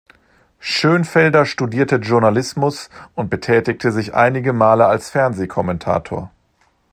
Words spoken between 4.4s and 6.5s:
Male als Fernsehkommentator.